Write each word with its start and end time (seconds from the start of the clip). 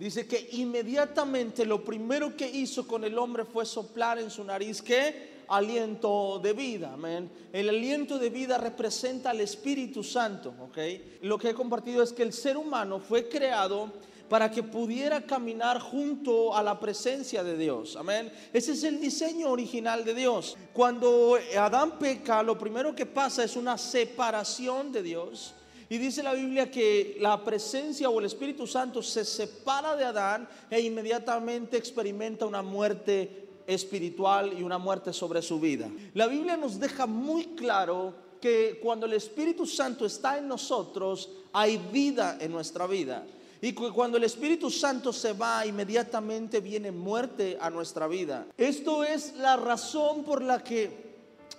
Dice 0.00 0.26
que 0.26 0.48
inmediatamente 0.52 1.66
lo 1.66 1.84
primero 1.84 2.34
que 2.34 2.48
hizo 2.48 2.88
con 2.88 3.04
el 3.04 3.18
hombre 3.18 3.44
fue 3.44 3.66
soplar 3.66 4.18
en 4.18 4.30
su 4.30 4.42
nariz 4.42 4.80
que 4.80 5.42
aliento 5.48 6.40
de 6.42 6.54
vida, 6.54 6.94
amén. 6.94 7.30
El 7.52 7.68
aliento 7.68 8.18
de 8.18 8.30
vida 8.30 8.56
representa 8.56 9.28
al 9.28 9.42
Espíritu 9.42 10.02
Santo, 10.02 10.54
¿ok? 10.58 10.78
Lo 11.20 11.36
que 11.36 11.50
he 11.50 11.54
compartido 11.54 12.02
es 12.02 12.14
que 12.14 12.22
el 12.22 12.32
ser 12.32 12.56
humano 12.56 12.98
fue 12.98 13.28
creado 13.28 13.92
para 14.30 14.50
que 14.50 14.62
pudiera 14.62 15.20
caminar 15.20 15.78
junto 15.78 16.56
a 16.56 16.62
la 16.62 16.80
presencia 16.80 17.44
de 17.44 17.58
Dios. 17.58 17.94
Amén. 17.96 18.32
Ese 18.54 18.72
es 18.72 18.84
el 18.84 19.02
diseño 19.02 19.50
original 19.50 20.02
de 20.06 20.14
Dios. 20.14 20.56
Cuando 20.72 21.36
Adán 21.58 21.98
peca, 21.98 22.42
lo 22.42 22.56
primero 22.56 22.94
que 22.94 23.04
pasa 23.04 23.44
es 23.44 23.54
una 23.54 23.76
separación 23.76 24.92
de 24.92 25.02
Dios. 25.02 25.56
Y 25.90 25.98
dice 25.98 26.22
la 26.22 26.34
Biblia 26.34 26.70
que 26.70 27.16
la 27.18 27.42
presencia 27.42 28.08
o 28.08 28.20
el 28.20 28.26
Espíritu 28.26 28.64
Santo 28.64 29.02
se 29.02 29.24
separa 29.24 29.96
de 29.96 30.04
Adán 30.04 30.48
e 30.70 30.80
inmediatamente 30.80 31.76
experimenta 31.76 32.46
una 32.46 32.62
muerte 32.62 33.48
espiritual 33.66 34.56
y 34.56 34.62
una 34.62 34.78
muerte 34.78 35.12
sobre 35.12 35.42
su 35.42 35.58
vida. 35.58 35.90
La 36.14 36.28
Biblia 36.28 36.56
nos 36.56 36.78
deja 36.78 37.06
muy 37.06 37.56
claro 37.56 38.14
que 38.40 38.78
cuando 38.80 39.04
el 39.06 39.14
Espíritu 39.14 39.66
Santo 39.66 40.06
está 40.06 40.38
en 40.38 40.46
nosotros, 40.46 41.28
hay 41.52 41.76
vida 41.92 42.38
en 42.40 42.52
nuestra 42.52 42.86
vida. 42.86 43.26
Y 43.60 43.72
cuando 43.72 44.16
el 44.16 44.22
Espíritu 44.22 44.70
Santo 44.70 45.12
se 45.12 45.32
va, 45.32 45.66
inmediatamente 45.66 46.60
viene 46.60 46.92
muerte 46.92 47.58
a 47.60 47.68
nuestra 47.68 48.06
vida. 48.06 48.46
Esto 48.56 49.02
es 49.02 49.34
la 49.34 49.56
razón 49.56 50.22
por 50.22 50.40
la 50.40 50.62
que 50.62 51.10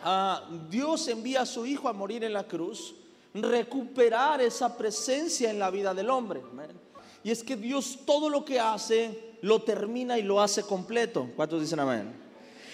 ah, 0.02 0.42
Dios 0.70 1.10
envía 1.10 1.42
a 1.42 1.46
su 1.46 1.66
Hijo 1.66 1.90
a 1.90 1.94
morir 1.94 2.24
en 2.24 2.32
la 2.32 2.48
cruz, 2.48 2.96
recuperar 3.34 4.42
esa 4.42 4.78
presencia 4.78 5.50
en 5.50 5.60
la 5.60 5.70
vida 5.70 5.94
del 5.94 6.10
hombre. 6.10 6.42
Y 7.24 7.32
es 7.32 7.44
que 7.44 7.56
Dios 7.56 8.00
todo 8.06 8.30
lo 8.30 8.44
que 8.44 8.60
hace, 8.60 9.36
lo 9.42 9.62
termina 9.62 10.18
y 10.18 10.24
lo 10.24 10.42
hace 10.42 10.64
completo. 10.64 11.30
¿Cuántos 11.36 11.62
dicen 11.62 11.80
amén? 11.80 12.14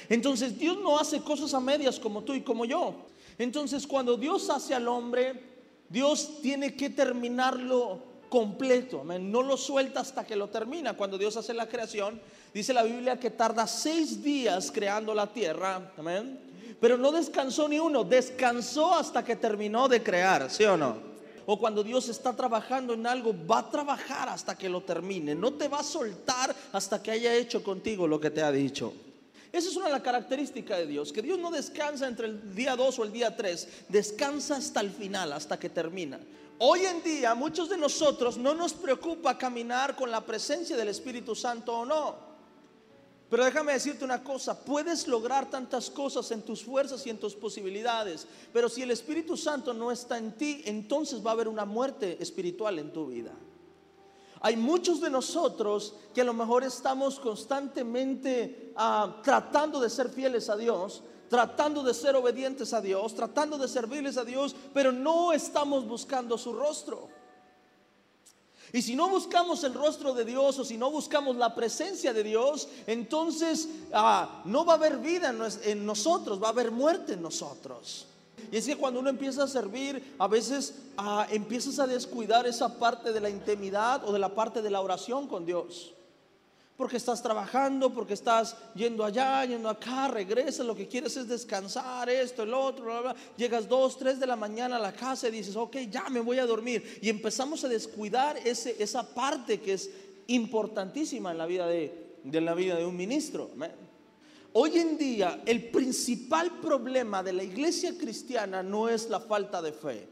Entonces 0.09 0.57
Dios 0.57 0.77
no 0.77 0.97
hace 0.97 1.21
cosas 1.21 1.53
a 1.53 1.59
medias 1.59 1.99
como 1.99 2.23
tú 2.23 2.33
y 2.33 2.41
como 2.41 2.65
yo. 2.65 2.95
Entonces 3.37 3.85
cuando 3.85 4.15
Dios 4.15 4.49
hace 4.49 4.73
al 4.73 4.87
hombre, 4.87 5.41
Dios 5.89 6.41
tiene 6.41 6.75
que 6.75 6.89
terminarlo 6.89 8.01
completo, 8.29 9.03
no 9.03 9.41
lo 9.41 9.57
suelta 9.57 10.01
hasta 10.01 10.25
que 10.25 10.35
lo 10.35 10.47
termina. 10.49 10.93
Cuando 10.93 11.17
Dios 11.17 11.37
hace 11.37 11.53
la 11.53 11.67
creación, 11.67 12.19
dice 12.53 12.73
la 12.73 12.83
Biblia 12.83 13.19
que 13.19 13.29
tarda 13.29 13.67
seis 13.67 14.23
días 14.23 14.71
creando 14.71 15.13
la 15.13 15.27
tierra, 15.27 15.91
amén. 15.97 16.39
Pero 16.79 16.97
no 16.97 17.11
descansó 17.11 17.67
ni 17.67 17.79
uno, 17.79 18.03
descansó 18.03 18.93
hasta 18.93 19.23
que 19.23 19.35
terminó 19.35 19.87
de 19.87 20.03
crear, 20.03 20.49
¿sí 20.49 20.63
o 20.65 20.77
no? 20.77 20.97
O 21.45 21.57
cuando 21.57 21.81
Dios 21.83 22.09
está 22.09 22.35
trabajando 22.35 22.93
en 22.93 23.07
algo, 23.07 23.33
va 23.49 23.59
a 23.59 23.69
trabajar 23.69 24.27
hasta 24.29 24.57
que 24.57 24.67
lo 24.67 24.81
termine. 24.81 25.33
No 25.33 25.53
te 25.53 25.69
va 25.69 25.79
a 25.79 25.83
soltar 25.83 26.53
hasta 26.73 27.01
que 27.01 27.11
haya 27.11 27.33
hecho 27.33 27.63
contigo 27.63 28.05
lo 28.05 28.19
que 28.19 28.29
te 28.29 28.43
ha 28.43 28.51
dicho. 28.51 28.93
Esa 29.51 29.69
es 29.69 29.75
una 29.77 29.85
de 29.85 29.93
las 29.93 30.01
características 30.01 30.77
de 30.79 30.87
Dios, 30.87 31.13
que 31.13 31.21
Dios 31.21 31.39
no 31.39 31.49
descansa 31.49 32.07
entre 32.07 32.27
el 32.27 32.53
día 32.53 32.75
2 32.75 32.99
o 32.99 33.03
el 33.05 33.13
día 33.13 33.35
3, 33.35 33.85
descansa 33.87 34.57
hasta 34.57 34.81
el 34.81 34.91
final, 34.91 35.31
hasta 35.31 35.57
que 35.57 35.69
termina. 35.69 36.19
Hoy 36.59 36.85
en 36.85 37.03
día 37.03 37.35
muchos 37.35 37.69
de 37.69 37.77
nosotros 37.77 38.35
no 38.37 38.55
nos 38.55 38.73
preocupa 38.73 39.37
caminar 39.37 39.95
con 39.95 40.09
la 40.09 40.25
presencia 40.25 40.75
del 40.75 40.87
Espíritu 40.87 41.35
Santo 41.35 41.79
o 41.79 41.85
no. 41.85 42.27
Pero 43.29 43.43
déjame 43.43 43.73
decirte 43.73 44.05
una 44.05 44.23
cosa, 44.23 44.63
puedes 44.63 45.07
lograr 45.07 45.49
tantas 45.51 45.91
cosas 45.91 46.31
en 46.31 46.41
tus 46.41 46.63
fuerzas 46.63 47.05
y 47.05 47.09
en 47.09 47.19
tus 47.19 47.35
posibilidades, 47.35 48.25
pero 48.53 48.69
si 48.69 48.81
el 48.81 48.91
Espíritu 48.91 49.35
Santo 49.35 49.73
no 49.73 49.91
está 49.91 50.17
en 50.17 50.31
ti, 50.31 50.61
entonces 50.65 51.23
va 51.23 51.31
a 51.31 51.33
haber 51.33 51.49
una 51.49 51.65
muerte 51.65 52.17
espiritual 52.21 52.79
en 52.79 52.93
tu 52.93 53.07
vida. 53.07 53.33
Hay 54.39 54.55
muchos 54.55 55.01
de 55.01 55.09
nosotros 55.09 55.95
que 56.15 56.21
a 56.21 56.23
lo 56.23 56.33
mejor 56.33 56.63
estamos 56.63 57.19
constantemente 57.19 58.71
ah, 58.77 59.19
tratando 59.23 59.79
de 59.79 59.89
ser 59.89 60.09
fieles 60.09 60.49
a 60.49 60.55
Dios, 60.55 61.03
tratando 61.29 61.83
de 61.83 61.93
ser 61.93 62.15
obedientes 62.15 62.73
a 62.73 62.81
Dios, 62.81 63.15
tratando 63.15 63.57
de 63.57 63.67
servirles 63.67 64.17
a 64.17 64.25
Dios, 64.25 64.55
pero 64.73 64.91
no 64.91 65.33
estamos 65.33 65.87
buscando 65.87 66.37
su 66.37 66.53
rostro. 66.53 67.09
Y 68.73 68.81
si 68.81 68.95
no 68.95 69.07
buscamos 69.09 69.63
el 69.63 69.73
rostro 69.73 70.13
de 70.13 70.25
Dios 70.25 70.59
o 70.59 70.65
si 70.65 70.77
no 70.77 70.91
buscamos 70.91 71.37
la 71.37 71.55
presencia 71.55 72.13
de 72.13 72.23
Dios, 72.23 72.67
entonces 72.85 73.69
ah, 73.93 74.41
no 74.45 74.65
va 74.65 74.73
a 74.73 74.75
haber 74.75 74.97
vida 74.97 75.33
en, 75.63 75.85
nosotros, 75.85 76.41
va 76.41 76.47
a 76.47 76.51
haber 76.51 76.71
muerte 76.71 77.13
en 77.13 77.21
nosotros. 77.21 78.07
Y 78.51 78.57
es 78.57 78.65
que 78.65 78.77
cuando 78.77 78.99
uno 78.99 79.09
empieza 79.09 79.43
a 79.43 79.47
servir, 79.47 80.15
a 80.19 80.27
veces 80.27 80.75
ah, 80.97 81.25
empiezas 81.31 81.79
a 81.79 81.87
descuidar 81.87 82.45
esa 82.45 82.77
parte 82.77 83.13
de 83.13 83.21
la 83.21 83.29
intimidad 83.29 84.03
o 84.07 84.11
de 84.11 84.19
la 84.19 84.35
parte 84.35 84.61
de 84.61 84.69
la 84.69 84.81
oración 84.81 85.27
con 85.27 85.45
Dios 85.45 85.93
porque 86.77 86.97
estás 86.97 87.23
trabajando, 87.23 87.91
porque 87.91 88.13
estás 88.13 88.55
yendo 88.75 89.03
allá, 89.03 89.43
yendo 89.45 89.67
acá, 89.67 90.07
regresas, 90.07 90.63
lo 90.63 90.75
que 90.75 90.87
quieres 90.87 91.17
es 91.17 91.27
descansar, 91.27 92.07
esto, 92.07 92.43
el 92.43 92.53
otro, 92.53 92.85
bla, 92.85 93.01
bla. 93.01 93.15
llegas 93.35 93.67
dos, 93.67 93.97
tres 93.97 94.19
de 94.19 94.27
la 94.27 94.35
mañana 94.35 94.75
a 94.75 94.79
la 94.79 94.93
casa 94.93 95.27
y 95.27 95.31
dices, 95.31 95.55
ok, 95.55 95.75
ya 95.89 96.07
me 96.09 96.19
voy 96.19 96.37
a 96.37 96.45
dormir. 96.45 96.99
Y 97.01 97.09
empezamos 97.09 97.63
a 97.63 97.67
descuidar 97.67 98.37
ese, 98.37 98.75
esa 98.81 99.15
parte 99.15 99.59
que 99.59 99.73
es 99.73 99.89
importantísima 100.27 101.31
en 101.31 101.39
la 101.39 101.47
vida 101.47 101.65
de, 101.65 102.19
de 102.23 102.41
la 102.41 102.53
vida 102.53 102.75
de 102.75 102.85
un 102.85 102.95
ministro. 102.95 103.49
Hoy 104.53 104.77
en 104.77 104.99
día 104.99 105.41
el 105.47 105.69
principal 105.69 106.59
problema 106.59 107.23
de 107.23 107.33
la 107.33 107.43
iglesia 107.43 107.97
cristiana 107.97 108.61
no 108.61 108.87
es 108.87 109.09
la 109.09 109.19
falta 109.19 109.63
de 109.63 109.71
fe. 109.71 110.07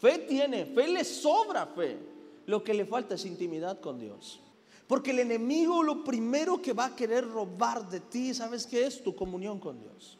Fe 0.00 0.18
tiene, 0.28 0.66
fe 0.66 0.88
le 0.88 1.04
sobra 1.04 1.66
fe. 1.66 1.96
Lo 2.46 2.64
que 2.64 2.74
le 2.74 2.86
falta 2.86 3.14
es 3.14 3.24
intimidad 3.24 3.80
con 3.80 4.00
Dios. 4.00 4.40
Porque 4.88 5.10
el 5.10 5.20
enemigo 5.20 5.82
lo 5.82 6.02
primero 6.02 6.60
que 6.62 6.72
va 6.72 6.86
a 6.86 6.96
querer 6.96 7.28
robar 7.28 7.88
de 7.90 8.00
ti, 8.00 8.32
¿sabes 8.32 8.66
qué 8.66 8.86
es? 8.86 9.04
Tu 9.04 9.14
comunión 9.14 9.60
con 9.60 9.78
Dios. 9.78 10.16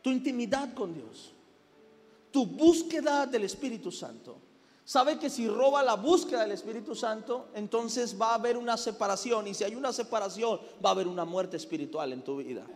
Tu 0.00 0.10
intimidad 0.10 0.72
con 0.72 0.94
Dios. 0.94 1.32
Tu 2.30 2.46
búsqueda 2.46 3.26
del 3.26 3.44
Espíritu 3.44 3.92
Santo. 3.92 4.38
Sabe 4.86 5.18
que 5.18 5.28
si 5.28 5.48
roba 5.48 5.82
la 5.82 5.94
búsqueda 5.94 6.40
del 6.42 6.52
Espíritu 6.52 6.94
Santo, 6.94 7.48
entonces 7.54 8.20
va 8.20 8.30
a 8.30 8.34
haber 8.34 8.56
una 8.56 8.78
separación. 8.78 9.46
Y 9.46 9.54
si 9.54 9.64
hay 9.64 9.74
una 9.74 9.92
separación, 9.92 10.60
va 10.84 10.88
a 10.88 10.92
haber 10.92 11.06
una 11.06 11.26
muerte 11.26 11.58
espiritual 11.58 12.12
en 12.14 12.22
tu 12.22 12.38
vida. 12.38 12.66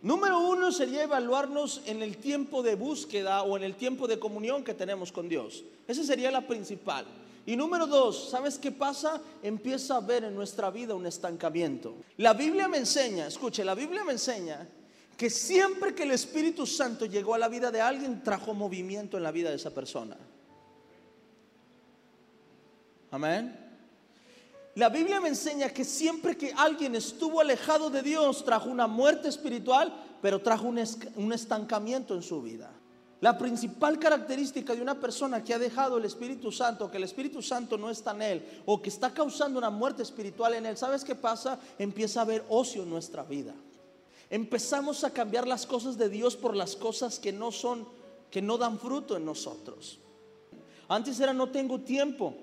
Número 0.00 0.38
uno 0.40 0.72
sería 0.72 1.02
evaluarnos 1.02 1.82
en 1.84 2.02
el 2.02 2.16
tiempo 2.16 2.62
de 2.62 2.74
búsqueda 2.74 3.42
o 3.42 3.56
en 3.56 3.64
el 3.64 3.74
tiempo 3.74 4.06
de 4.06 4.18
comunión 4.18 4.64
que 4.64 4.72
tenemos 4.72 5.12
con 5.12 5.28
Dios. 5.28 5.64
Esa 5.86 6.04
sería 6.04 6.30
la 6.30 6.46
principal. 6.46 7.04
Y 7.48 7.56
número 7.56 7.86
dos, 7.86 8.28
¿sabes 8.28 8.58
qué 8.58 8.70
pasa? 8.70 9.22
Empieza 9.42 9.96
a 9.96 10.00
ver 10.00 10.22
en 10.24 10.34
nuestra 10.34 10.70
vida 10.70 10.94
un 10.94 11.06
estancamiento. 11.06 11.94
La 12.18 12.34
Biblia 12.34 12.68
me 12.68 12.76
enseña, 12.76 13.26
escuche, 13.26 13.64
la 13.64 13.74
Biblia 13.74 14.04
me 14.04 14.12
enseña 14.12 14.68
que 15.16 15.30
siempre 15.30 15.94
que 15.94 16.02
el 16.02 16.10
Espíritu 16.10 16.66
Santo 16.66 17.06
llegó 17.06 17.32
a 17.32 17.38
la 17.38 17.48
vida 17.48 17.70
de 17.70 17.80
alguien, 17.80 18.22
trajo 18.22 18.52
movimiento 18.52 19.16
en 19.16 19.22
la 19.22 19.30
vida 19.30 19.48
de 19.48 19.56
esa 19.56 19.70
persona. 19.70 20.18
Amén. 23.12 23.58
La 24.74 24.90
Biblia 24.90 25.18
me 25.18 25.30
enseña 25.30 25.70
que 25.70 25.86
siempre 25.86 26.36
que 26.36 26.52
alguien 26.52 26.96
estuvo 26.96 27.40
alejado 27.40 27.88
de 27.88 28.02
Dios, 28.02 28.44
trajo 28.44 28.68
una 28.68 28.86
muerte 28.86 29.28
espiritual, 29.28 29.90
pero 30.20 30.42
trajo 30.42 30.68
un, 30.68 31.32
estancamiento 31.32 32.14
en 32.14 32.22
su 32.22 32.42
vida. 32.42 32.70
La 33.20 33.36
principal 33.36 33.98
característica 33.98 34.74
de 34.74 34.82
una 34.82 35.00
persona 35.00 35.42
que 35.42 35.52
ha 35.52 35.58
dejado 35.58 35.98
el 35.98 36.04
Espíritu 36.04 36.52
Santo, 36.52 36.90
que 36.90 36.98
el 36.98 37.04
Espíritu 37.04 37.42
Santo 37.42 37.76
no 37.76 37.90
está 37.90 38.12
en 38.12 38.22
él, 38.22 38.62
o 38.64 38.80
que 38.80 38.90
está 38.90 39.12
causando 39.12 39.58
una 39.58 39.70
muerte 39.70 40.02
espiritual 40.04 40.54
en 40.54 40.66
él, 40.66 40.76
¿sabes 40.76 41.02
qué 41.02 41.16
pasa? 41.16 41.58
Empieza 41.78 42.20
a 42.20 42.22
haber 42.22 42.44
ocio 42.48 42.84
en 42.84 42.90
nuestra 42.90 43.24
vida. 43.24 43.54
Empezamos 44.30 45.02
a 45.02 45.10
cambiar 45.10 45.48
las 45.48 45.66
cosas 45.66 45.98
de 45.98 46.08
Dios 46.08 46.36
por 46.36 46.54
las 46.54 46.76
cosas 46.76 47.18
que 47.18 47.32
no 47.32 47.50
son, 47.50 47.88
que 48.30 48.42
no 48.42 48.56
dan 48.56 48.78
fruto 48.78 49.16
en 49.16 49.24
nosotros. 49.24 49.98
Antes 50.86 51.18
era 51.18 51.32
no 51.32 51.48
tengo 51.48 51.80
tiempo. 51.80 52.34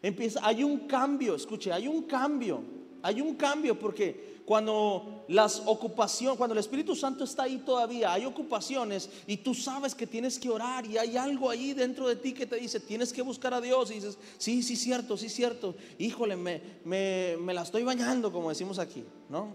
Empieza, 0.00 0.46
hay 0.46 0.62
un 0.62 0.86
cambio, 0.86 1.34
escuche, 1.34 1.72
hay 1.72 1.88
un 1.88 2.02
cambio. 2.02 2.62
Hay 3.02 3.20
un 3.20 3.34
cambio 3.34 3.78
porque 3.78 4.33
cuando 4.44 5.24
las 5.28 5.62
ocupaciones, 5.64 6.36
cuando 6.36 6.52
el 6.52 6.58
Espíritu 6.58 6.94
Santo 6.94 7.24
está 7.24 7.44
ahí 7.44 7.58
todavía, 7.58 8.12
hay 8.12 8.26
ocupaciones 8.26 9.08
y 9.26 9.38
tú 9.38 9.54
sabes 9.54 9.94
que 9.94 10.06
tienes 10.06 10.38
que 10.38 10.50
orar 10.50 10.84
y 10.86 10.98
hay 10.98 11.16
algo 11.16 11.48
ahí 11.48 11.72
dentro 11.72 12.08
de 12.08 12.16
ti 12.16 12.32
que 12.32 12.46
te 12.46 12.56
dice, 12.56 12.78
tienes 12.78 13.12
que 13.12 13.22
buscar 13.22 13.54
a 13.54 13.60
Dios 13.60 13.90
y 13.90 13.94
dices, 13.94 14.18
sí, 14.36 14.62
sí, 14.62 14.76
cierto, 14.76 15.16
sí, 15.16 15.28
cierto, 15.28 15.74
híjole, 15.98 16.36
me, 16.36 16.60
me, 16.84 17.36
me 17.40 17.54
la 17.54 17.62
estoy 17.62 17.84
bañando, 17.84 18.30
como 18.30 18.50
decimos 18.50 18.78
aquí, 18.78 19.04
¿no? 19.30 19.48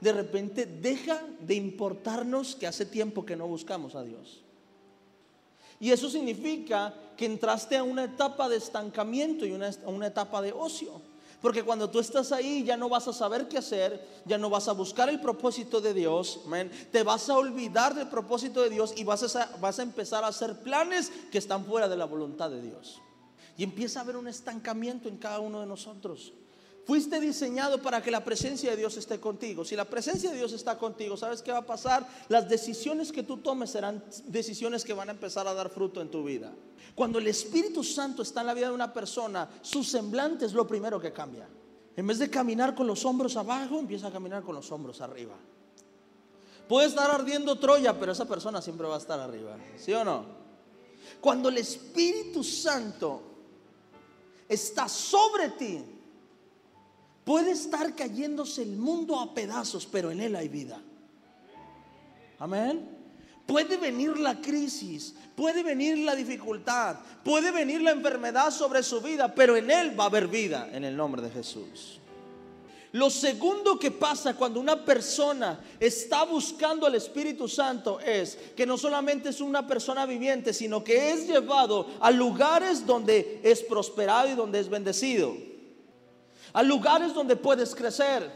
De 0.00 0.12
repente 0.12 0.66
deja 0.66 1.22
de 1.40 1.54
importarnos 1.54 2.56
que 2.56 2.66
hace 2.66 2.86
tiempo 2.86 3.24
que 3.24 3.36
no 3.36 3.46
buscamos 3.46 3.94
a 3.94 4.02
Dios. 4.02 4.42
Y 5.78 5.90
eso 5.90 6.10
significa 6.10 6.94
que 7.16 7.26
entraste 7.26 7.76
a 7.76 7.84
una 7.84 8.04
etapa 8.04 8.48
de 8.48 8.56
estancamiento 8.56 9.46
y 9.46 9.52
una, 9.52 9.70
una 9.86 10.08
etapa 10.08 10.42
de 10.42 10.52
ocio. 10.52 11.13
Porque 11.40 11.62
cuando 11.62 11.90
tú 11.90 11.98
estás 12.00 12.32
ahí 12.32 12.64
ya 12.64 12.76
no 12.76 12.88
vas 12.88 13.06
a 13.08 13.12
saber 13.12 13.48
qué 13.48 13.58
hacer, 13.58 14.06
ya 14.24 14.38
no 14.38 14.50
vas 14.50 14.68
a 14.68 14.72
buscar 14.72 15.08
el 15.08 15.20
propósito 15.20 15.80
de 15.80 15.94
Dios, 15.94 16.40
te 16.90 17.02
vas 17.02 17.28
a 17.28 17.36
olvidar 17.36 17.94
del 17.94 18.08
propósito 18.08 18.62
de 18.62 18.70
Dios 18.70 18.94
y 18.96 19.04
vas 19.04 19.36
a, 19.36 19.56
vas 19.60 19.78
a 19.78 19.82
empezar 19.82 20.24
a 20.24 20.28
hacer 20.28 20.60
planes 20.60 21.10
que 21.30 21.38
están 21.38 21.64
fuera 21.64 21.88
de 21.88 21.96
la 21.96 22.06
voluntad 22.06 22.50
de 22.50 22.62
Dios. 22.62 23.00
Y 23.56 23.64
empieza 23.64 24.00
a 24.00 24.02
haber 24.02 24.16
un 24.16 24.26
estancamiento 24.26 25.08
en 25.08 25.16
cada 25.16 25.38
uno 25.38 25.60
de 25.60 25.66
nosotros. 25.66 26.32
Fuiste 26.86 27.18
diseñado 27.18 27.80
para 27.80 28.02
que 28.02 28.10
la 28.10 28.24
presencia 28.24 28.70
de 28.70 28.76
Dios 28.76 28.96
esté 28.98 29.18
contigo. 29.18 29.64
Si 29.64 29.74
la 29.74 29.86
presencia 29.86 30.30
de 30.30 30.36
Dios 30.36 30.52
está 30.52 30.78
contigo, 30.78 31.16
¿sabes 31.16 31.40
qué 31.40 31.50
va 31.50 31.58
a 31.58 31.66
pasar? 31.66 32.06
Las 32.28 32.48
decisiones 32.48 33.10
que 33.10 33.22
tú 33.22 33.38
tomes 33.38 33.70
serán 33.70 34.04
decisiones 34.26 34.84
que 34.84 34.92
van 34.92 35.08
a 35.08 35.12
empezar 35.12 35.48
a 35.48 35.54
dar 35.54 35.70
fruto 35.70 36.02
en 36.02 36.10
tu 36.10 36.24
vida. 36.24 36.52
Cuando 36.94 37.18
el 37.18 37.26
Espíritu 37.26 37.82
Santo 37.82 38.22
está 38.22 38.42
en 38.42 38.48
la 38.48 38.54
vida 38.54 38.68
de 38.68 38.74
una 38.74 38.92
persona, 38.92 39.48
su 39.62 39.82
semblante 39.82 40.44
es 40.44 40.52
lo 40.52 40.66
primero 40.66 41.00
que 41.00 41.12
cambia. 41.12 41.48
En 41.96 42.06
vez 42.06 42.18
de 42.18 42.28
caminar 42.28 42.74
con 42.74 42.86
los 42.86 43.04
hombros 43.06 43.36
abajo, 43.36 43.78
empieza 43.78 44.08
a 44.08 44.12
caminar 44.12 44.42
con 44.42 44.54
los 44.54 44.70
hombros 44.70 45.00
arriba. 45.00 45.36
Puede 46.68 46.88
estar 46.88 47.10
ardiendo 47.10 47.58
Troya, 47.58 47.98
pero 47.98 48.12
esa 48.12 48.26
persona 48.26 48.60
siempre 48.60 48.86
va 48.86 48.96
a 48.96 48.98
estar 48.98 49.18
arriba. 49.18 49.56
¿Sí 49.76 49.92
o 49.92 50.04
no? 50.04 50.26
Cuando 51.20 51.48
el 51.48 51.58
Espíritu 51.58 52.44
Santo 52.44 53.22
está 54.48 54.88
sobre 54.88 55.50
ti, 55.50 55.93
Puede 57.24 57.52
estar 57.52 57.94
cayéndose 57.94 58.62
el 58.62 58.76
mundo 58.76 59.18
a 59.18 59.32
pedazos, 59.32 59.86
pero 59.86 60.10
en 60.10 60.20
Él 60.20 60.36
hay 60.36 60.48
vida. 60.48 60.80
Amén. 62.38 62.86
Puede 63.46 63.76
venir 63.76 64.18
la 64.18 64.40
crisis, 64.40 65.14
puede 65.34 65.62
venir 65.62 65.98
la 65.98 66.14
dificultad, 66.14 66.96
puede 67.22 67.50
venir 67.50 67.82
la 67.82 67.90
enfermedad 67.90 68.50
sobre 68.50 68.82
su 68.82 69.00
vida, 69.00 69.34
pero 69.34 69.56
en 69.56 69.70
Él 69.70 69.98
va 69.98 70.04
a 70.04 70.06
haber 70.08 70.28
vida 70.28 70.68
en 70.72 70.84
el 70.84 70.96
nombre 70.96 71.22
de 71.22 71.30
Jesús. 71.30 72.00
Lo 72.92 73.10
segundo 73.10 73.78
que 73.78 73.90
pasa 73.90 74.36
cuando 74.36 74.60
una 74.60 74.84
persona 74.84 75.60
está 75.80 76.24
buscando 76.24 76.86
al 76.86 76.94
Espíritu 76.94 77.48
Santo 77.48 77.98
es 78.00 78.38
que 78.54 78.66
no 78.66 78.78
solamente 78.78 79.30
es 79.30 79.40
una 79.40 79.66
persona 79.66 80.06
viviente, 80.06 80.52
sino 80.52 80.84
que 80.84 81.10
es 81.10 81.26
llevado 81.26 81.88
a 82.00 82.10
lugares 82.10 82.86
donde 82.86 83.40
es 83.42 83.62
prosperado 83.62 84.28
y 84.28 84.34
donde 84.34 84.60
es 84.60 84.68
bendecido 84.68 85.53
a 86.54 86.62
lugares 86.62 87.12
donde 87.12 87.36
puedes 87.36 87.74
crecer. 87.74 88.30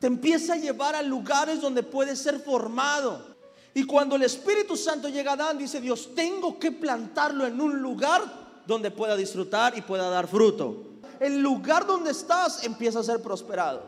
Te 0.00 0.08
empieza 0.08 0.54
a 0.54 0.56
llevar 0.56 0.96
a 0.96 1.02
lugares 1.02 1.60
donde 1.60 1.82
puedes 1.82 2.18
ser 2.18 2.40
formado. 2.40 3.36
Y 3.74 3.84
cuando 3.84 4.16
el 4.16 4.22
Espíritu 4.22 4.76
Santo 4.76 5.08
llega 5.08 5.32
a 5.32 5.34
Adán, 5.34 5.58
dice 5.58 5.80
Dios, 5.80 6.14
tengo 6.14 6.58
que 6.58 6.72
plantarlo 6.72 7.46
en 7.46 7.60
un 7.60 7.80
lugar 7.80 8.22
donde 8.66 8.90
pueda 8.90 9.14
disfrutar 9.14 9.76
y 9.76 9.82
pueda 9.82 10.08
dar 10.08 10.26
fruto. 10.26 10.84
El 11.20 11.40
lugar 11.40 11.86
donde 11.86 12.10
estás 12.10 12.64
empieza 12.64 13.00
a 13.00 13.04
ser 13.04 13.20
prosperado. 13.20 13.82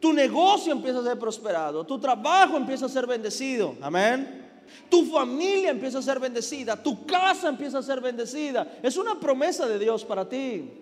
Tu 0.00 0.14
negocio 0.14 0.72
empieza 0.72 1.00
a 1.00 1.04
ser 1.04 1.18
prosperado. 1.18 1.84
Tu 1.84 1.98
trabajo 2.00 2.56
empieza 2.56 2.86
a 2.86 2.88
ser 2.88 3.06
bendecido. 3.06 3.76
Amén. 3.82 4.64
Tu 4.88 5.04
familia 5.04 5.70
empieza 5.70 5.98
a 5.98 6.02
ser 6.02 6.18
bendecida. 6.18 6.82
Tu 6.82 7.04
casa 7.04 7.48
empieza 7.48 7.78
a 7.78 7.82
ser 7.82 8.00
bendecida. 8.00 8.78
Es 8.82 8.96
una 8.96 9.20
promesa 9.20 9.66
de 9.66 9.78
Dios 9.78 10.02
para 10.06 10.26
ti 10.26 10.80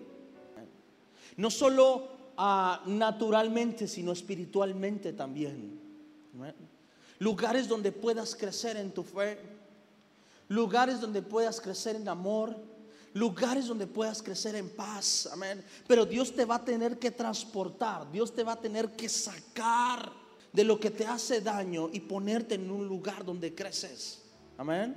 no 1.39 1.49
solo 1.49 2.09
ah, 2.35 2.81
naturalmente, 2.85 3.87
sino 3.87 4.11
espiritualmente 4.11 5.13
también. 5.13 5.79
Lugares 7.17 7.65
donde 7.65 7.93
puedas 7.93 8.35
crecer 8.35 8.75
en 8.75 8.91
tu 8.91 9.03
fe, 9.03 9.39
lugares 10.49 10.99
donde 10.99 11.21
puedas 11.21 11.61
crecer 11.61 11.95
en 11.95 12.09
amor, 12.09 12.57
lugares 13.13 13.67
donde 13.67 13.87
puedas 13.87 14.21
crecer 14.21 14.55
en 14.55 14.69
paz, 14.69 15.29
amén. 15.31 15.63
Pero 15.87 16.05
Dios 16.05 16.35
te 16.35 16.43
va 16.43 16.55
a 16.55 16.65
tener 16.65 16.99
que 16.99 17.09
transportar, 17.09 18.11
Dios 18.11 18.35
te 18.35 18.43
va 18.43 18.53
a 18.53 18.59
tener 18.59 18.91
que 18.97 19.07
sacar 19.07 20.11
de 20.51 20.65
lo 20.65 20.77
que 20.77 20.91
te 20.91 21.05
hace 21.05 21.39
daño 21.39 21.89
y 21.93 22.01
ponerte 22.01 22.55
en 22.55 22.69
un 22.69 22.85
lugar 22.85 23.23
donde 23.23 23.55
creces, 23.55 24.23
amén. 24.57 24.93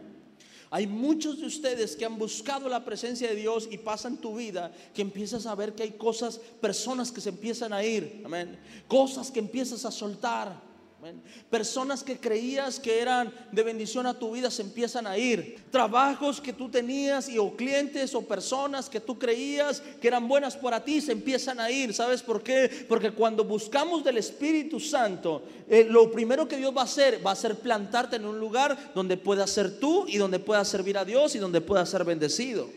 Hay 0.74 0.86
muchos 0.86 1.38
de 1.38 1.44
ustedes 1.44 1.94
que 1.94 2.06
han 2.06 2.16
buscado 2.16 2.66
la 2.66 2.82
presencia 2.82 3.28
de 3.28 3.34
Dios 3.34 3.68
y 3.70 3.76
pasan 3.76 4.16
tu 4.16 4.36
vida 4.36 4.72
que 4.94 5.02
empiezas 5.02 5.44
a 5.44 5.54
ver 5.54 5.74
que 5.74 5.82
hay 5.82 5.90
cosas, 5.90 6.38
personas 6.62 7.12
que 7.12 7.20
se 7.20 7.28
empiezan 7.28 7.74
a 7.74 7.84
ir, 7.84 8.22
amén. 8.24 8.58
Cosas 8.88 9.30
que 9.30 9.38
empiezas 9.38 9.84
a 9.84 9.90
soltar. 9.90 10.71
Personas 11.50 12.04
que 12.04 12.18
creías 12.18 12.78
que 12.78 13.00
eran 13.00 13.32
de 13.50 13.62
bendición 13.62 14.06
a 14.06 14.18
tu 14.18 14.32
vida 14.32 14.50
se 14.50 14.62
empiezan 14.62 15.06
a 15.06 15.18
ir. 15.18 15.64
Trabajos 15.70 16.40
que 16.40 16.52
tú 16.52 16.68
tenías 16.68 17.28
y 17.28 17.38
o 17.38 17.56
clientes 17.56 18.14
o 18.14 18.22
personas 18.22 18.88
que 18.88 19.00
tú 19.00 19.18
creías 19.18 19.80
que 20.00 20.08
eran 20.08 20.28
buenas 20.28 20.56
para 20.56 20.84
ti 20.84 21.00
se 21.00 21.12
empiezan 21.12 21.58
a 21.60 21.70
ir. 21.70 21.92
¿Sabes 21.92 22.22
por 22.22 22.42
qué? 22.42 22.86
Porque 22.88 23.10
cuando 23.10 23.44
buscamos 23.44 24.04
del 24.04 24.18
Espíritu 24.18 24.78
Santo, 24.78 25.42
eh, 25.68 25.86
lo 25.88 26.10
primero 26.12 26.46
que 26.46 26.56
Dios 26.56 26.74
va 26.76 26.82
a 26.82 26.84
hacer 26.84 27.24
va 27.24 27.32
a 27.32 27.36
ser 27.36 27.56
plantarte 27.56 28.16
en 28.16 28.24
un 28.24 28.38
lugar 28.38 28.92
donde 28.94 29.16
puedas 29.16 29.50
ser 29.50 29.80
tú 29.80 30.06
y 30.06 30.18
donde 30.18 30.38
puedas 30.38 30.68
servir 30.68 30.96
a 30.98 31.04
Dios 31.04 31.34
y 31.34 31.38
donde 31.38 31.60
puedas 31.60 31.88
ser 31.88 32.04
bendecido. 32.04 32.68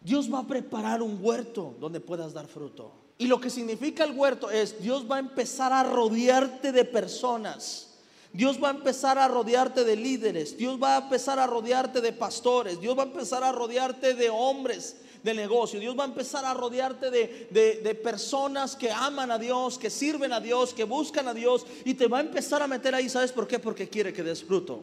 Dios 0.00 0.32
va 0.32 0.40
a 0.40 0.46
preparar 0.46 1.02
un 1.02 1.18
huerto 1.20 1.76
donde 1.80 2.00
puedas 2.00 2.32
dar 2.32 2.46
fruto. 2.46 3.03
Y 3.16 3.26
lo 3.26 3.40
que 3.40 3.50
significa 3.50 4.04
el 4.04 4.12
huerto 4.12 4.50
es, 4.50 4.80
Dios 4.82 5.10
va 5.10 5.16
a 5.16 5.20
empezar 5.20 5.72
a 5.72 5.84
rodearte 5.84 6.72
de 6.72 6.84
personas. 6.84 7.90
Dios 8.32 8.58
va 8.62 8.68
a 8.68 8.72
empezar 8.72 9.16
a 9.16 9.28
rodearte 9.28 9.84
de 9.84 9.94
líderes. 9.94 10.56
Dios 10.56 10.82
va 10.82 10.96
a 10.96 11.02
empezar 11.02 11.38
a 11.38 11.46
rodearte 11.46 12.00
de 12.00 12.12
pastores. 12.12 12.80
Dios 12.80 12.98
va 12.98 13.04
a 13.04 13.06
empezar 13.06 13.44
a 13.44 13.52
rodearte 13.52 14.14
de 14.14 14.28
hombres 14.28 14.96
de 15.22 15.32
negocio. 15.34 15.78
Dios 15.78 15.96
va 15.96 16.02
a 16.02 16.08
empezar 16.08 16.44
a 16.44 16.52
rodearte 16.52 17.10
de, 17.10 17.48
de, 17.82 17.94
personas 17.94 18.74
que 18.74 18.90
aman 18.90 19.30
a 19.30 19.38
Dios, 19.38 19.78
que 19.78 19.88
sirven 19.88 20.32
a 20.32 20.40
Dios, 20.40 20.74
que 20.74 20.82
buscan 20.82 21.28
a 21.28 21.34
Dios. 21.34 21.64
Y 21.84 21.94
te 21.94 22.08
va 22.08 22.18
a 22.18 22.22
empezar 22.22 22.60
a 22.60 22.66
meter 22.66 22.96
ahí. 22.96 23.08
¿Sabes 23.08 23.30
por 23.30 23.46
qué? 23.46 23.60
Porque 23.60 23.88
quiere 23.88 24.12
que 24.12 24.24
des 24.24 24.42
fruto. 24.42 24.82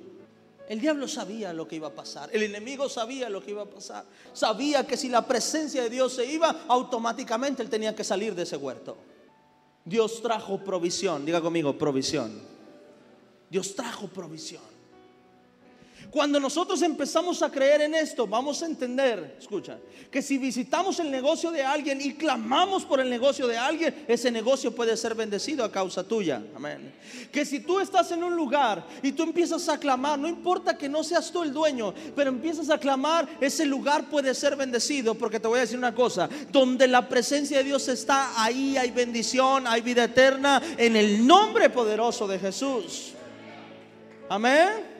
El 0.71 0.79
diablo 0.79 1.05
sabía 1.05 1.51
lo 1.51 1.67
que 1.67 1.75
iba 1.75 1.89
a 1.89 1.93
pasar. 1.93 2.29
El 2.31 2.43
enemigo 2.43 2.87
sabía 2.87 3.29
lo 3.29 3.43
que 3.43 3.51
iba 3.51 3.63
a 3.63 3.65
pasar. 3.65 4.05
Sabía 4.31 4.87
que 4.87 4.95
si 4.95 5.09
la 5.09 5.27
presencia 5.27 5.83
de 5.83 5.89
Dios 5.89 6.13
se 6.13 6.25
iba, 6.25 6.63
automáticamente 6.69 7.61
él 7.61 7.69
tenía 7.69 7.93
que 7.93 8.05
salir 8.05 8.33
de 8.33 8.43
ese 8.43 8.55
huerto. 8.55 8.95
Dios 9.83 10.21
trajo 10.21 10.59
provisión. 10.59 11.25
Diga 11.25 11.41
conmigo, 11.41 11.77
provisión. 11.77 12.41
Dios 13.49 13.75
trajo 13.75 14.07
provisión. 14.07 14.70
Cuando 16.11 16.41
nosotros 16.41 16.81
empezamos 16.81 17.41
a 17.41 17.49
creer 17.49 17.83
en 17.83 17.95
esto, 17.95 18.27
vamos 18.27 18.61
a 18.61 18.65
entender, 18.65 19.37
escucha, 19.39 19.77
que 20.11 20.21
si 20.21 20.37
visitamos 20.37 20.99
el 20.99 21.09
negocio 21.09 21.51
de 21.51 21.63
alguien 21.63 22.01
y 22.01 22.15
clamamos 22.15 22.83
por 22.83 22.99
el 22.99 23.09
negocio 23.09 23.47
de 23.47 23.57
alguien, 23.57 24.03
ese 24.09 24.29
negocio 24.29 24.75
puede 24.75 24.97
ser 24.97 25.15
bendecido 25.15 25.63
a 25.63 25.71
causa 25.71 26.03
tuya. 26.03 26.43
Amén. 26.53 26.93
Que 27.31 27.45
si 27.45 27.61
tú 27.61 27.79
estás 27.79 28.11
en 28.11 28.25
un 28.25 28.35
lugar 28.35 28.85
y 29.01 29.13
tú 29.13 29.23
empiezas 29.23 29.69
a 29.69 29.79
clamar, 29.79 30.19
no 30.19 30.27
importa 30.27 30.77
que 30.77 30.89
no 30.89 31.01
seas 31.01 31.31
tú 31.31 31.43
el 31.43 31.53
dueño, 31.53 31.93
pero 32.13 32.29
empiezas 32.29 32.69
a 32.69 32.77
clamar, 32.77 33.25
ese 33.39 33.65
lugar 33.65 34.09
puede 34.09 34.35
ser 34.35 34.57
bendecido, 34.57 35.15
porque 35.15 35.39
te 35.39 35.47
voy 35.47 35.59
a 35.59 35.61
decir 35.61 35.77
una 35.77 35.95
cosa, 35.95 36.29
donde 36.51 36.89
la 36.89 37.07
presencia 37.07 37.59
de 37.59 37.63
Dios 37.63 37.87
está, 37.87 38.43
ahí 38.43 38.75
hay 38.75 38.91
bendición, 38.91 39.65
hay 39.65 39.79
vida 39.79 40.03
eterna, 40.03 40.61
en 40.75 40.97
el 40.97 41.25
nombre 41.25 41.69
poderoso 41.69 42.27
de 42.27 42.37
Jesús. 42.37 43.13
Amén 44.27 44.90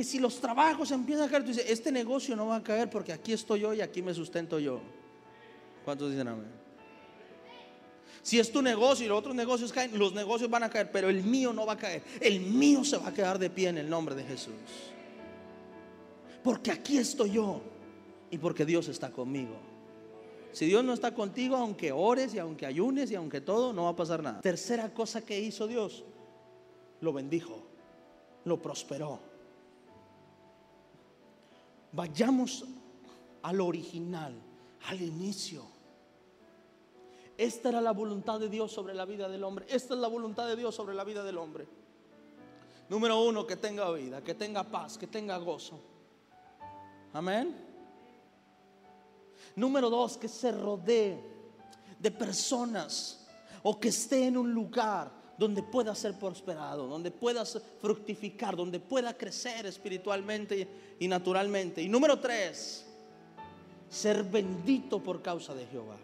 que 0.00 0.04
si 0.04 0.18
los 0.18 0.40
trabajos 0.40 0.90
empiezan 0.92 1.28
a 1.28 1.30
caer, 1.30 1.42
tú 1.42 1.48
dices, 1.48 1.66
este 1.68 1.92
negocio 1.92 2.34
no 2.34 2.46
va 2.46 2.56
a 2.56 2.62
caer 2.62 2.88
porque 2.88 3.12
aquí 3.12 3.34
estoy 3.34 3.60
yo 3.60 3.74
y 3.74 3.82
aquí 3.82 4.00
me 4.00 4.14
sustento 4.14 4.58
yo. 4.58 4.80
¿Cuántos 5.84 6.10
dicen 6.10 6.26
amén? 6.26 6.50
Si 8.22 8.38
es 8.38 8.50
tu 8.50 8.62
negocio 8.62 9.04
y 9.04 9.10
los 9.10 9.18
otros 9.18 9.34
negocios 9.34 9.70
caen, 9.70 9.98
los 9.98 10.14
negocios 10.14 10.48
van 10.48 10.62
a 10.62 10.70
caer, 10.70 10.90
pero 10.90 11.10
el 11.10 11.22
mío 11.22 11.52
no 11.52 11.66
va 11.66 11.74
a 11.74 11.76
caer. 11.76 12.02
El 12.18 12.40
mío 12.40 12.82
se 12.82 12.96
va 12.96 13.08
a 13.08 13.12
quedar 13.12 13.38
de 13.38 13.50
pie 13.50 13.68
en 13.68 13.76
el 13.76 13.90
nombre 13.90 14.14
de 14.14 14.24
Jesús. 14.24 14.54
Porque 16.42 16.70
aquí 16.70 16.96
estoy 16.96 17.32
yo 17.32 17.60
y 18.30 18.38
porque 18.38 18.64
Dios 18.64 18.88
está 18.88 19.10
conmigo. 19.10 19.56
Si 20.52 20.64
Dios 20.64 20.82
no 20.82 20.94
está 20.94 21.12
contigo, 21.12 21.56
aunque 21.56 21.92
ores 21.92 22.32
y 22.32 22.38
aunque 22.38 22.64
ayunes 22.64 23.10
y 23.10 23.16
aunque 23.16 23.42
todo, 23.42 23.74
no 23.74 23.84
va 23.84 23.90
a 23.90 23.96
pasar 23.96 24.22
nada. 24.22 24.40
Tercera 24.40 24.94
cosa 24.94 25.20
que 25.20 25.38
hizo 25.38 25.66
Dios, 25.66 26.04
lo 27.02 27.12
bendijo, 27.12 27.66
lo 28.46 28.62
prosperó. 28.62 29.29
Vayamos 31.92 32.64
al 33.42 33.60
original, 33.60 34.34
al 34.86 35.00
inicio. 35.00 35.64
Esta 37.36 37.70
era 37.70 37.80
la 37.80 37.92
voluntad 37.92 38.38
de 38.38 38.48
Dios 38.48 38.70
sobre 38.70 38.94
la 38.94 39.04
vida 39.04 39.28
del 39.28 39.42
hombre. 39.44 39.66
Esta 39.68 39.94
es 39.94 40.00
la 40.00 40.08
voluntad 40.08 40.46
de 40.46 40.56
Dios 40.56 40.74
sobre 40.74 40.94
la 40.94 41.04
vida 41.04 41.24
del 41.24 41.38
hombre. 41.38 41.66
Número 42.88 43.22
uno, 43.22 43.46
que 43.46 43.56
tenga 43.56 43.90
vida, 43.92 44.22
que 44.22 44.34
tenga 44.34 44.64
paz, 44.64 44.98
que 44.98 45.06
tenga 45.06 45.38
gozo. 45.38 45.80
Amén. 47.12 47.56
Número 49.56 49.88
dos, 49.88 50.16
que 50.16 50.28
se 50.28 50.52
rodee 50.52 51.18
de 51.98 52.10
personas 52.10 53.26
o 53.62 53.78
que 53.78 53.88
esté 53.88 54.26
en 54.26 54.36
un 54.36 54.52
lugar 54.52 55.19
donde 55.40 55.62
pueda 55.62 55.94
ser 55.94 56.18
prosperado, 56.18 56.86
donde 56.86 57.10
pueda 57.10 57.46
fructificar, 57.46 58.54
donde 58.54 58.78
pueda 58.78 59.16
crecer 59.16 59.64
espiritualmente 59.64 60.68
y 60.98 61.08
naturalmente. 61.08 61.80
Y 61.80 61.88
número 61.88 62.20
tres, 62.20 62.84
ser 63.88 64.22
bendito 64.22 65.02
por 65.02 65.22
causa 65.22 65.54
de 65.54 65.64
Jehová. 65.64 65.96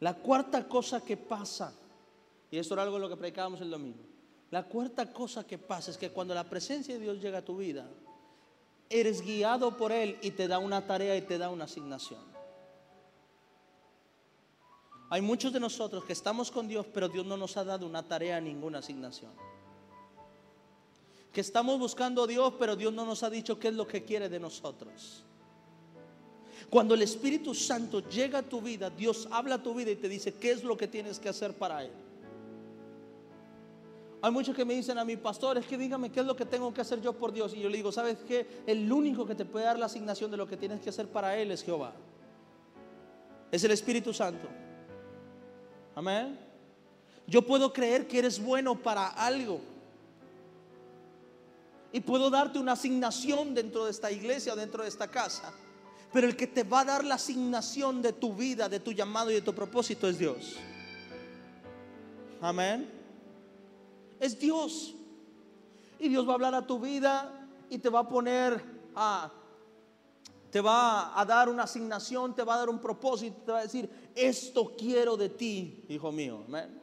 La 0.00 0.14
cuarta 0.14 0.66
cosa 0.66 1.04
que 1.04 1.18
pasa, 1.18 1.74
y 2.50 2.56
esto 2.56 2.72
era 2.72 2.84
algo 2.84 2.96
de 2.96 3.02
lo 3.02 3.08
que 3.10 3.16
predicábamos 3.18 3.60
el 3.60 3.70
domingo, 3.70 4.00
la 4.50 4.62
cuarta 4.62 5.12
cosa 5.12 5.46
que 5.46 5.58
pasa 5.58 5.90
es 5.90 5.98
que 5.98 6.08
cuando 6.08 6.32
la 6.32 6.44
presencia 6.44 6.94
de 6.94 7.00
Dios 7.00 7.20
llega 7.20 7.38
a 7.38 7.44
tu 7.44 7.58
vida, 7.58 7.86
eres 8.88 9.20
guiado 9.20 9.76
por 9.76 9.92
Él 9.92 10.16
y 10.22 10.30
te 10.30 10.48
da 10.48 10.58
una 10.58 10.86
tarea 10.86 11.14
y 11.14 11.20
te 11.20 11.36
da 11.36 11.50
una 11.50 11.64
asignación. 11.64 12.35
Hay 15.08 15.22
muchos 15.22 15.52
de 15.52 15.60
nosotros 15.60 16.04
que 16.04 16.12
estamos 16.12 16.50
con 16.50 16.66
Dios, 16.66 16.86
pero 16.92 17.08
Dios 17.08 17.24
no 17.24 17.36
nos 17.36 17.56
ha 17.56 17.64
dado 17.64 17.86
una 17.86 18.02
tarea, 18.02 18.40
ninguna 18.40 18.78
asignación. 18.78 19.30
Que 21.32 21.40
estamos 21.40 21.78
buscando 21.78 22.24
a 22.24 22.26
Dios, 22.26 22.54
pero 22.58 22.74
Dios 22.74 22.92
no 22.92 23.06
nos 23.06 23.22
ha 23.22 23.30
dicho 23.30 23.58
qué 23.58 23.68
es 23.68 23.74
lo 23.74 23.86
que 23.86 24.04
quiere 24.04 24.28
de 24.28 24.40
nosotros. 24.40 25.22
Cuando 26.70 26.94
el 26.94 27.02
Espíritu 27.02 27.54
Santo 27.54 28.00
llega 28.08 28.38
a 28.38 28.42
tu 28.42 28.60
vida, 28.60 28.90
Dios 28.90 29.28
habla 29.30 29.56
a 29.56 29.62
tu 29.62 29.74
vida 29.74 29.90
y 29.92 29.96
te 29.96 30.08
dice 30.08 30.34
qué 30.34 30.50
es 30.50 30.64
lo 30.64 30.76
que 30.76 30.88
tienes 30.88 31.20
que 31.20 31.28
hacer 31.28 31.54
para 31.54 31.84
Él. 31.84 31.92
Hay 34.22 34.32
muchos 34.32 34.56
que 34.56 34.64
me 34.64 34.74
dicen 34.74 34.98
a 34.98 35.04
mi 35.04 35.16
pastor, 35.16 35.58
es 35.58 35.66
que 35.66 35.78
dígame 35.78 36.10
qué 36.10 36.20
es 36.20 36.26
lo 36.26 36.34
que 36.34 36.46
tengo 36.46 36.74
que 36.74 36.80
hacer 36.80 37.00
yo 37.00 37.12
por 37.12 37.32
Dios. 37.32 37.54
Y 37.54 37.60
yo 37.60 37.68
le 37.68 37.76
digo, 37.76 37.92
¿sabes 37.92 38.18
qué? 38.26 38.64
El 38.66 38.90
único 38.90 39.24
que 39.24 39.36
te 39.36 39.44
puede 39.44 39.66
dar 39.66 39.78
la 39.78 39.86
asignación 39.86 40.32
de 40.32 40.36
lo 40.36 40.48
que 40.48 40.56
tienes 40.56 40.80
que 40.80 40.88
hacer 40.88 41.06
para 41.06 41.38
Él 41.38 41.52
es 41.52 41.62
Jehová. 41.62 41.92
Es 43.52 43.62
el 43.62 43.70
Espíritu 43.70 44.12
Santo. 44.12 44.48
Amén. 45.96 46.38
Yo 47.26 47.42
puedo 47.42 47.72
creer 47.72 48.06
que 48.06 48.18
eres 48.18 48.38
bueno 48.38 48.76
para 48.76 49.08
algo. 49.08 49.60
Y 51.90 52.00
puedo 52.00 52.28
darte 52.28 52.58
una 52.58 52.72
asignación 52.72 53.54
dentro 53.54 53.86
de 53.86 53.90
esta 53.90 54.12
iglesia 54.12 54.54
dentro 54.54 54.82
de 54.82 54.90
esta 54.90 55.08
casa. 55.08 55.54
Pero 56.12 56.26
el 56.26 56.36
que 56.36 56.46
te 56.46 56.64
va 56.64 56.80
a 56.80 56.84
dar 56.84 57.04
la 57.04 57.14
asignación 57.14 58.02
de 58.02 58.12
tu 58.12 58.34
vida, 58.34 58.68
de 58.68 58.78
tu 58.78 58.92
llamado 58.92 59.30
y 59.30 59.34
de 59.34 59.40
tu 59.40 59.54
propósito 59.54 60.06
es 60.06 60.18
Dios. 60.18 60.56
Amén. 62.42 62.90
Es 64.20 64.38
Dios. 64.38 64.94
Y 65.98 66.10
Dios 66.10 66.26
va 66.28 66.32
a 66.32 66.34
hablar 66.34 66.54
a 66.54 66.66
tu 66.66 66.78
vida 66.78 67.48
y 67.70 67.78
te 67.78 67.88
va 67.88 68.00
a 68.00 68.08
poner 68.08 68.62
a 68.94 69.32
te 70.56 70.62
va 70.62 71.20
a 71.20 71.22
dar 71.26 71.50
una 71.50 71.64
asignación, 71.64 72.34
te 72.34 72.42
va 72.42 72.54
a 72.54 72.56
dar 72.60 72.70
un 72.70 72.78
propósito, 72.78 73.42
te 73.44 73.52
va 73.52 73.58
a 73.58 73.62
decir, 73.64 73.90
esto 74.14 74.74
quiero 74.74 75.14
de 75.14 75.28
ti, 75.28 75.84
hijo 75.90 76.10
mío. 76.10 76.44
Amén. 76.48 76.80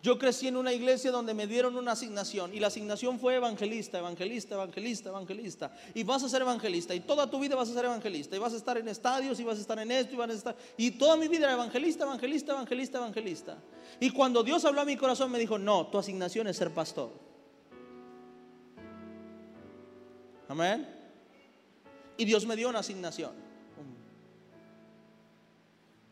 Yo 0.00 0.18
crecí 0.18 0.48
en 0.48 0.56
una 0.56 0.72
iglesia 0.72 1.10
donde 1.10 1.34
me 1.34 1.46
dieron 1.46 1.76
una 1.76 1.92
asignación 1.92 2.54
y 2.54 2.58
la 2.58 2.68
asignación 2.68 3.20
fue 3.20 3.34
evangelista, 3.34 3.98
evangelista, 3.98 4.54
evangelista, 4.54 5.10
evangelista. 5.10 5.76
Y 5.92 6.04
vas 6.04 6.22
a 6.22 6.28
ser 6.30 6.40
evangelista 6.40 6.94
y 6.94 7.00
toda 7.00 7.28
tu 7.28 7.38
vida 7.38 7.54
vas 7.54 7.68
a 7.68 7.74
ser 7.74 7.84
evangelista 7.84 8.34
y 8.34 8.38
vas 8.38 8.54
a 8.54 8.56
estar 8.56 8.78
en 8.78 8.88
estadios 8.88 9.38
y 9.38 9.44
vas 9.44 9.58
a 9.58 9.60
estar 9.60 9.78
en 9.78 9.90
esto 9.90 10.14
y 10.14 10.16
vas 10.16 10.30
a 10.30 10.32
estar... 10.32 10.56
Y 10.78 10.92
toda 10.92 11.18
mi 11.18 11.28
vida 11.28 11.44
era 11.44 11.52
evangelista, 11.52 12.04
evangelista, 12.04 12.52
evangelista, 12.52 12.96
evangelista. 12.96 13.58
Y 14.00 14.08
cuando 14.08 14.42
Dios 14.42 14.64
habló 14.64 14.80
a 14.80 14.86
mi 14.86 14.96
corazón 14.96 15.30
me 15.30 15.38
dijo, 15.38 15.58
no, 15.58 15.88
tu 15.88 15.98
asignación 15.98 16.46
es 16.46 16.56
ser 16.56 16.72
pastor. 16.72 17.12
Amén. 20.48 21.01
Y 22.22 22.24
Dios 22.24 22.46
me 22.46 22.54
dio 22.54 22.68
una 22.68 22.78
asignación. 22.78 23.32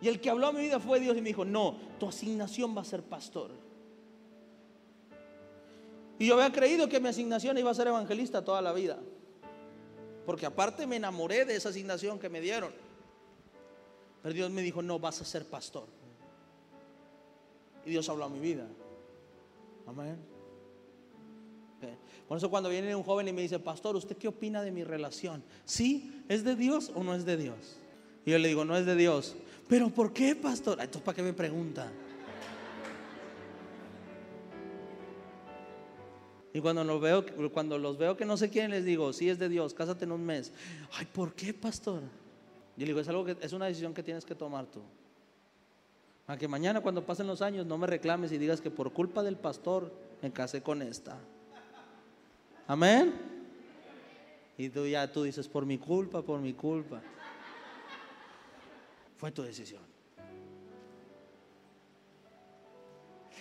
Y 0.00 0.08
el 0.08 0.20
que 0.20 0.28
habló 0.28 0.48
a 0.48 0.52
mi 0.52 0.60
vida 0.60 0.80
fue 0.80 0.98
Dios 0.98 1.16
y 1.16 1.20
me 1.20 1.28
dijo, 1.28 1.44
no, 1.44 1.76
tu 2.00 2.08
asignación 2.08 2.76
va 2.76 2.80
a 2.80 2.84
ser 2.84 3.04
pastor. 3.04 3.52
Y 6.18 6.26
yo 6.26 6.34
había 6.34 6.50
creído 6.50 6.88
que 6.88 6.98
mi 6.98 7.10
asignación 7.10 7.56
iba 7.58 7.70
a 7.70 7.74
ser 7.74 7.86
evangelista 7.86 8.44
toda 8.44 8.60
la 8.60 8.72
vida. 8.72 8.98
Porque 10.26 10.46
aparte 10.46 10.84
me 10.84 10.96
enamoré 10.96 11.44
de 11.44 11.54
esa 11.54 11.68
asignación 11.68 12.18
que 12.18 12.28
me 12.28 12.40
dieron. 12.40 12.72
Pero 14.20 14.34
Dios 14.34 14.50
me 14.50 14.62
dijo, 14.62 14.82
no, 14.82 14.98
vas 14.98 15.20
a 15.20 15.24
ser 15.24 15.46
pastor. 15.46 15.86
Y 17.86 17.90
Dios 17.90 18.08
habló 18.08 18.24
a 18.24 18.28
mi 18.28 18.40
vida. 18.40 18.66
Amén. 19.86 20.29
Por 22.28 22.38
eso 22.38 22.50
cuando 22.50 22.68
viene 22.68 22.94
un 22.94 23.02
joven 23.02 23.28
y 23.28 23.32
me 23.32 23.42
dice, 23.42 23.58
pastor, 23.58 23.96
¿usted 23.96 24.16
qué 24.16 24.28
opina 24.28 24.62
de 24.62 24.70
mi 24.70 24.84
relación? 24.84 25.42
¿Sí? 25.64 26.24
¿Es 26.28 26.44
de 26.44 26.56
Dios 26.56 26.92
o 26.94 27.02
no 27.02 27.14
es 27.14 27.24
de 27.24 27.36
Dios? 27.36 27.78
Y 28.24 28.30
yo 28.30 28.38
le 28.38 28.48
digo, 28.48 28.64
no 28.64 28.76
es 28.76 28.86
de 28.86 28.96
Dios. 28.96 29.36
¿Pero 29.68 29.88
por 29.90 30.12
qué, 30.12 30.34
pastor? 30.36 30.78
Entonces, 30.80 31.02
¿para 31.02 31.16
qué 31.16 31.22
me 31.22 31.32
pregunta? 31.32 31.90
Y 36.52 36.60
cuando 36.60 36.82
los 36.82 37.00
veo, 37.00 37.24
cuando 37.52 37.78
los 37.78 37.96
veo 37.96 38.16
que 38.16 38.24
no 38.24 38.36
sé 38.36 38.50
quién, 38.50 38.70
les 38.70 38.84
digo, 38.84 39.12
si 39.12 39.28
es 39.28 39.38
de 39.38 39.48
Dios, 39.48 39.72
cásate 39.72 40.04
en 40.04 40.12
un 40.12 40.24
mes. 40.24 40.52
Ay, 40.92 41.06
¿por 41.06 41.34
qué, 41.34 41.54
pastor? 41.54 42.00
Yo 42.76 42.80
le 42.80 42.86
digo, 42.86 43.00
es 43.00 43.08
algo 43.08 43.24
que 43.24 43.36
es 43.40 43.52
una 43.52 43.66
decisión 43.66 43.94
que 43.94 44.02
tienes 44.02 44.24
que 44.24 44.34
tomar 44.34 44.66
tú. 44.66 44.80
A 46.26 46.36
que 46.36 46.48
mañana 46.48 46.80
cuando 46.80 47.04
pasen 47.04 47.26
los 47.26 47.42
años 47.42 47.66
no 47.66 47.78
me 47.78 47.86
reclames 47.86 48.32
y 48.32 48.38
digas 48.38 48.60
que 48.60 48.70
por 48.70 48.92
culpa 48.92 49.22
del 49.22 49.36
pastor 49.36 49.92
me 50.22 50.32
casé 50.32 50.62
con 50.62 50.82
esta. 50.82 51.18
Amén. 52.70 53.12
Y 54.56 54.68
tú 54.68 54.86
ya 54.86 55.10
tú 55.10 55.24
dices, 55.24 55.48
por 55.48 55.66
mi 55.66 55.76
culpa, 55.76 56.22
por 56.22 56.38
mi 56.38 56.52
culpa. 56.52 57.02
Fue 59.16 59.32
tu 59.32 59.42
decisión. 59.42 59.82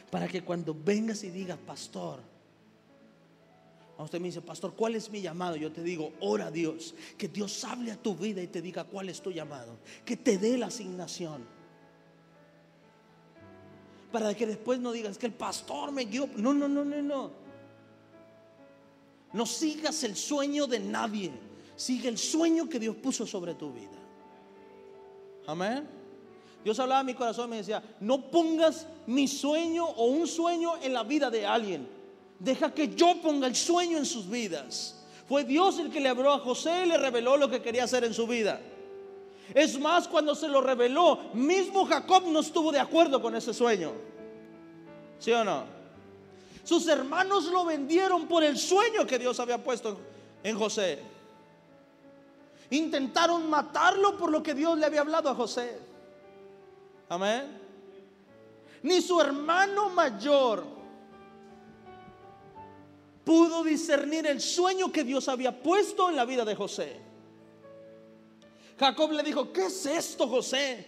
Para 0.10 0.28
que 0.28 0.42
cuando 0.42 0.74
vengas 0.74 1.24
y 1.24 1.30
digas, 1.30 1.60
pastor, 1.60 2.22
usted 4.00 4.20
me 4.20 4.30
dice, 4.30 4.42
pastor, 4.42 4.74
¿cuál 4.74 4.96
es 4.96 5.12
mi 5.12 5.22
llamado? 5.22 5.58
Yo 5.58 5.72
te 5.72 5.84
digo, 5.84 6.12
ora 6.22 6.48
a 6.48 6.52
Dios, 6.52 6.96
que 7.16 7.28
Dios 7.28 7.64
hable 7.66 7.92
a 7.92 7.98
tu 7.98 8.16
vida 8.16 8.42
y 8.42 8.48
te 8.48 8.64
diga 8.64 8.84
cuál 8.84 9.10
es 9.10 9.22
tu 9.22 9.30
llamado, 9.30 9.78
que 10.06 10.18
te 10.18 10.40
dé 10.40 10.58
la 10.58 10.66
asignación. 10.66 11.46
Para 14.12 14.34
que 14.34 14.48
después 14.48 14.80
no 14.80 14.92
digas 14.92 15.20
que 15.20 15.28
el 15.28 15.34
pastor 15.34 15.92
me 15.92 16.06
guió. 16.06 16.28
No, 16.36 16.52
no, 16.52 16.68
no, 16.68 16.84
no, 16.84 17.00
no. 17.04 17.49
No 19.34 19.46
sigas 19.46 20.04
el 20.04 20.16
sueño 20.16 20.68
de 20.68 20.80
nadie. 20.80 21.32
Sigue 21.76 22.10
el 22.10 22.18
sueño 22.18 22.68
que 22.68 22.80
Dios 22.80 22.96
puso 22.96 23.26
sobre 23.26 23.56
tu 23.56 23.72
vida. 23.72 23.98
Amén. 25.48 25.88
Dios 26.64 26.78
hablaba 26.80 27.00
a 27.00 27.04
mi 27.04 27.14
corazón 27.14 27.48
y 27.48 27.52
me 27.52 27.58
decía, 27.58 27.82
no 28.02 28.30
pongas 28.30 28.86
mi 29.08 29.28
sueño 29.28 29.86
o 29.86 30.06
un 30.08 30.28
sueño 30.28 30.74
en 30.82 30.94
la 30.94 31.04
vida 31.04 31.30
de 31.30 31.46
alguien 31.46 32.00
Deja 32.40 32.74
que 32.74 32.96
yo 32.96 33.22
ponga 33.22 33.48
el 33.48 33.56
sueño 33.56 33.98
en 33.98 34.06
sus 34.06 34.30
vidas. 34.30 34.96
Fue 35.28 35.44
Dios 35.44 35.78
el 35.78 35.92
que 35.92 36.00
le 36.00 36.10
habló 36.10 36.32
a 36.32 36.40
José 36.40 36.86
y 36.86 36.88
le 36.88 36.98
reveló 36.98 37.38
lo 37.38 37.50
que 37.50 37.62
quería 37.62 37.84
hacer 37.84 38.06
en 38.06 38.14
su 38.14 38.26
vida. 38.26 38.62
Es 39.54 39.78
más, 39.80 40.08
cuando 40.08 40.34
se 40.34 40.48
lo 40.48 40.62
reveló, 40.62 41.20
mismo 41.34 41.86
Jacob 41.86 42.24
no 42.28 42.40
estuvo 42.40 42.72
de 42.72 42.80
acuerdo 42.80 43.22
con 43.22 43.36
ese 43.36 43.54
sueño. 43.54 43.92
¿Sí 45.20 45.32
o 45.34 45.44
no? 45.44 45.79
Sus 46.70 46.88
hermanos 46.88 47.46
lo 47.46 47.66
vendieron 47.66 48.28
por 48.28 48.44
el 48.44 48.56
sueño 48.56 49.08
que 49.08 49.18
Dios 49.18 49.40
había 49.40 49.58
puesto 49.58 49.98
en 50.44 50.56
José. 50.56 51.00
Intentaron 52.70 53.50
matarlo 53.50 54.16
por 54.16 54.30
lo 54.30 54.44
que 54.44 54.54
Dios 54.54 54.78
le 54.78 54.86
había 54.86 55.02
hablado 55.02 55.32
a 55.32 55.34
José. 55.34 55.80
Amén. 57.10 57.60
Ni 58.84 59.02
su 59.02 59.20
hermano 59.20 59.90
mayor 59.90 60.64
pudo 63.24 63.64
discernir 63.64 64.28
el 64.28 64.40
sueño 64.40 64.92
que 64.92 65.04
Dios 65.04 65.28
había 65.28 65.64
puesto 65.64 66.08
en 66.08 66.18
la 66.18 66.26
vida 66.26 66.46
de 66.46 66.54
José. 66.54 67.02
Jacob 68.78 69.12
le 69.14 69.24
dijo, 69.24 69.52
¿qué 69.52 69.66
es 69.66 69.88
esto, 69.88 70.28
José? 70.28 70.86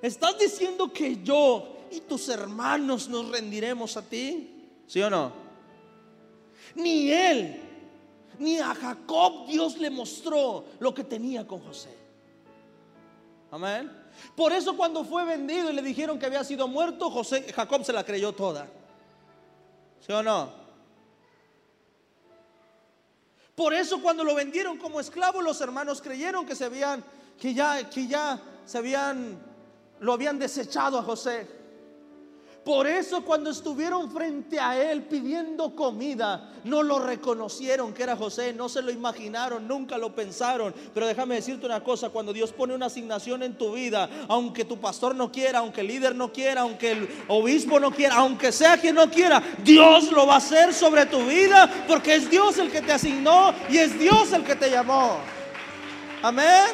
¿Estás 0.00 0.38
diciendo 0.38 0.90
que 0.90 1.22
yo 1.22 1.76
y 1.90 2.00
tus 2.00 2.30
hermanos 2.30 3.06
nos 3.06 3.28
rendiremos 3.28 3.94
a 3.98 4.08
ti? 4.08 4.54
¿Sí 4.88 5.02
o 5.02 5.10
no? 5.10 5.30
Ni 6.74 7.12
él, 7.12 7.60
ni 8.38 8.58
a 8.58 8.74
Jacob 8.74 9.46
Dios 9.46 9.76
le 9.76 9.90
mostró 9.90 10.64
lo 10.80 10.94
que 10.94 11.04
tenía 11.04 11.46
con 11.46 11.60
José. 11.60 11.94
Amén. 13.50 13.92
Por 14.34 14.52
eso 14.52 14.76
cuando 14.76 15.04
fue 15.04 15.24
vendido 15.24 15.70
y 15.70 15.74
le 15.74 15.82
dijeron 15.82 16.18
que 16.18 16.26
había 16.26 16.42
sido 16.42 16.66
muerto, 16.66 17.10
José, 17.10 17.52
Jacob 17.52 17.84
se 17.84 17.92
la 17.92 18.02
creyó 18.02 18.32
toda. 18.32 18.66
¿Sí 20.04 20.10
o 20.10 20.22
no? 20.22 20.50
Por 23.54 23.74
eso 23.74 24.00
cuando 24.00 24.24
lo 24.24 24.34
vendieron 24.34 24.78
como 24.78 25.00
esclavo, 25.00 25.42
los 25.42 25.60
hermanos 25.60 26.00
creyeron 26.00 26.46
que 26.46 26.54
se 26.54 26.64
habían, 26.64 27.04
que 27.38 27.52
ya, 27.52 27.90
que 27.90 28.06
ya 28.06 28.40
se 28.64 28.78
habían, 28.78 29.38
lo 30.00 30.14
habían 30.14 30.38
desechado 30.38 30.98
a 30.98 31.02
José. 31.02 31.57
Por 32.68 32.86
eso 32.86 33.22
cuando 33.22 33.48
estuvieron 33.48 34.10
frente 34.10 34.60
a 34.60 34.78
él 34.78 35.04
pidiendo 35.04 35.74
comida, 35.74 36.50
no 36.64 36.82
lo 36.82 36.98
reconocieron 36.98 37.94
que 37.94 38.02
era 38.02 38.14
José, 38.14 38.52
no 38.52 38.68
se 38.68 38.82
lo 38.82 38.90
imaginaron, 38.90 39.66
nunca 39.66 39.96
lo 39.96 40.14
pensaron. 40.14 40.74
Pero 40.92 41.06
déjame 41.06 41.36
decirte 41.36 41.64
una 41.64 41.82
cosa, 41.82 42.10
cuando 42.10 42.30
Dios 42.30 42.52
pone 42.52 42.74
una 42.74 42.84
asignación 42.84 43.42
en 43.42 43.56
tu 43.56 43.72
vida, 43.72 44.10
aunque 44.28 44.66
tu 44.66 44.78
pastor 44.78 45.14
no 45.14 45.32
quiera, 45.32 45.60
aunque 45.60 45.80
el 45.80 45.86
líder 45.86 46.14
no 46.14 46.30
quiera, 46.30 46.60
aunque 46.60 46.90
el 46.90 47.08
obispo 47.28 47.80
no 47.80 47.90
quiera, 47.90 48.16
aunque 48.16 48.52
sea 48.52 48.76
quien 48.76 48.96
no 48.96 49.08
quiera, 49.08 49.42
Dios 49.64 50.12
lo 50.12 50.26
va 50.26 50.34
a 50.34 50.36
hacer 50.36 50.74
sobre 50.74 51.06
tu 51.06 51.24
vida 51.24 51.86
porque 51.88 52.16
es 52.16 52.28
Dios 52.28 52.58
el 52.58 52.70
que 52.70 52.82
te 52.82 52.92
asignó 52.92 53.54
y 53.70 53.78
es 53.78 53.98
Dios 53.98 54.30
el 54.34 54.44
que 54.44 54.56
te 54.56 54.70
llamó. 54.70 55.16
Amén. 56.20 56.66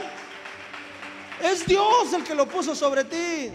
Es 1.40 1.64
Dios 1.64 2.12
el 2.12 2.24
que 2.24 2.34
lo 2.34 2.48
puso 2.48 2.74
sobre 2.74 3.04
ti. 3.04 3.52